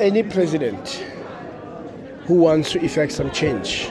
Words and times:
any 0.00 0.22
president 0.22 1.04
who 2.26 2.34
wants 2.34 2.72
to 2.72 2.84
effect 2.84 3.12
some 3.12 3.30
change 3.30 3.88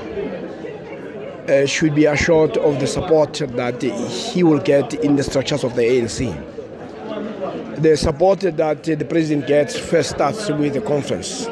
uh, 1.50 1.66
should 1.66 1.96
be 1.96 2.06
assured 2.06 2.58
of 2.58 2.80
the 2.80 2.88
support 2.88 3.34
that 3.34 3.82
he 3.82 4.44
will 4.44 4.60
get 4.60 4.94
in 4.96 5.16
the 5.16 5.24
structures 5.24 5.64
of 5.64 5.76
the 5.76 5.82
ANC. 5.82 6.34
The 7.82 7.96
support 7.98 8.42
that 8.42 8.84
the 8.84 9.06
president 9.06 9.48
gets 9.48 9.78
first 9.78 10.12
starts 10.12 10.50
with 10.50 10.74
the 10.74 10.82
conference, 10.82 11.48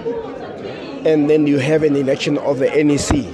and 1.06 1.30
then 1.30 1.48
you 1.48 1.58
have 1.60 1.84
an 1.84 1.96
election 1.96 2.38
of 2.40 2.60
the 2.60 2.68
NEC, 2.68 3.26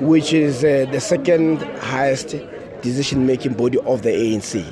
which 0.00 0.32
is 0.32 0.64
uh, 0.64 0.86
the 0.90 1.00
second 1.00 1.62
highest 1.78 2.36
decision 2.82 3.26
making 3.26 3.54
body 3.54 3.78
of 3.78 4.02
the 4.02 4.10
ANC. 4.10 4.64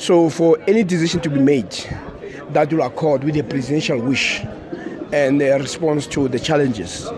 So, 0.00 0.28
for 0.28 0.58
any 0.66 0.82
decision 0.82 1.20
to 1.20 1.30
be 1.30 1.40
made 1.40 1.72
that 2.52 2.72
will 2.72 2.82
accord 2.82 3.24
with 3.24 3.34
the 3.34 3.42
presidential 3.42 4.00
wish 4.00 4.40
and 5.12 5.40
the 5.40 5.50
response 5.58 6.06
to 6.08 6.28
the 6.28 6.38
challenges, 6.38 7.08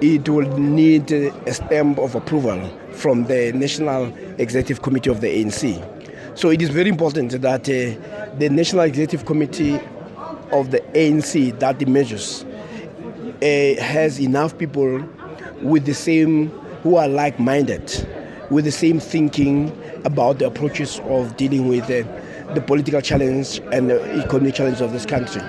it 0.00 0.28
will 0.28 0.48
need 0.58 1.10
a 1.12 1.52
stamp 1.54 1.98
of 1.98 2.14
approval 2.14 2.60
from 2.92 3.24
the 3.24 3.52
National 3.52 4.12
Executive 4.38 4.82
Committee 4.82 5.10
of 5.10 5.20
the 5.20 5.28
ANC. 5.28 6.38
So 6.38 6.50
it 6.50 6.62
is 6.62 6.70
very 6.70 6.88
important 6.88 7.40
that 7.42 7.68
uh, 7.68 8.38
the 8.38 8.48
National 8.48 8.82
Executive 8.82 9.26
Committee 9.26 9.78
of 10.50 10.70
the 10.70 10.80
ANC 10.94 11.58
that 11.60 11.86
measures 11.86 12.44
uh, 12.44 13.82
has 13.82 14.18
enough 14.20 14.56
people 14.56 15.06
with 15.60 15.84
the 15.84 15.94
same, 15.94 16.48
who 16.82 16.96
are 16.96 17.08
like-minded, 17.08 18.06
with 18.50 18.64
the 18.64 18.72
same 18.72 18.98
thinking 18.98 19.70
about 20.04 20.38
the 20.38 20.46
approaches 20.46 21.00
of 21.04 21.36
dealing 21.36 21.68
with 21.68 21.84
uh, 21.84 22.54
the 22.54 22.60
political 22.60 23.00
challenge 23.00 23.60
and 23.72 23.90
the 23.90 24.22
economic 24.22 24.54
challenge 24.54 24.80
of 24.80 24.92
this 24.92 25.06
country. 25.06 25.42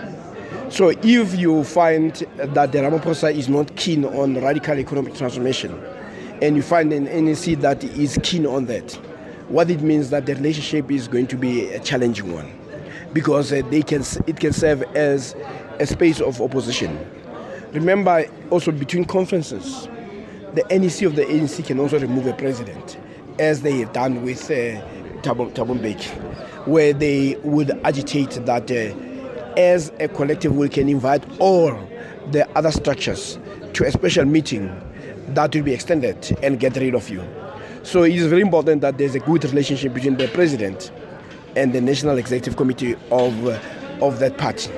So 0.70 0.90
if 0.90 1.36
you 1.36 1.64
find 1.64 2.14
that 2.38 2.72
the 2.72 2.80
Ramaphosa 2.80 3.34
is 3.34 3.48
not 3.48 3.76
keen 3.76 4.06
on 4.06 4.36
radical 4.42 4.80
economic 4.80 5.16
transformation, 5.16 5.80
and 6.42 6.56
you 6.56 6.62
find 6.62 6.92
an 6.92 7.04
NEC 7.04 7.60
that 7.60 7.84
is 7.84 8.20
keen 8.24 8.46
on 8.46 8.66
that, 8.66 8.92
what 9.50 9.70
it 9.70 9.82
means 9.82 10.10
that 10.10 10.26
the 10.26 10.36
relationship 10.36 10.90
is 10.90 11.08
going 11.08 11.28
to 11.28 11.38
be 11.38 11.68
a 11.70 11.80
challenging 11.80 12.34
one, 12.34 12.52
because 13.14 13.54
uh, 13.54 13.62
they 13.70 13.84
can 13.84 14.04
it 14.26 14.40
can 14.40 14.52
serve 14.52 14.82
as 14.96 15.36
a 15.80 15.86
space 15.86 16.20
of 16.20 16.42
opposition. 16.42 16.98
Remember, 17.74 18.26
also 18.50 18.72
between 18.72 19.06
conferences, 19.06 19.88
the 20.54 20.64
NEC 20.70 21.04
of 21.04 21.16
the 21.16 21.26
ANC 21.26 21.66
can 21.66 21.80
also 21.80 22.00
remove 22.00 22.26
a 22.28 22.34
president, 22.34 22.98
as 23.40 23.62
they 23.62 23.80
have 23.80 23.94
done 23.94 24.24
with 24.24 24.44
uh, 24.50 24.82
Thabo 25.22 26.02
where 26.66 26.94
they 26.94 27.36
would 27.44 27.72
agitate 27.84 28.32
that. 28.46 28.70
Uh, 28.72 28.94
as 29.58 29.92
a 30.00 30.08
collective 30.08 30.56
we 30.56 30.70
can 30.70 30.90
invite 30.90 31.24
all 31.40 31.72
the 32.32 32.48
other 32.58 32.72
structures 32.72 33.38
to 33.74 33.86
a 33.86 33.92
special 33.92 34.26
meeting 34.26 34.68
that 35.30 35.54
will 35.56 35.64
be 35.64 35.74
extended 35.74 36.38
and 36.44 36.60
get 36.60 36.76
rid 36.78 36.96
of 36.96 37.10
you. 37.10 37.24
So 37.84 38.04
it 38.04 38.16
is 38.16 38.28
very 38.28 38.42
important 38.42 38.82
that 38.82 38.98
there's 38.98 39.16
a 39.16 39.20
good 39.20 39.44
relationship 39.46 39.94
between 39.94 40.18
the 40.18 40.28
president 40.30 40.92
and 41.56 41.74
the 41.74 41.82
National 41.82 42.18
Executive 42.18 42.56
Committee 42.56 42.96
of, 43.12 43.46
uh, 43.46 43.60
of 44.02 44.20
that 44.20 44.38
party. 44.38 44.72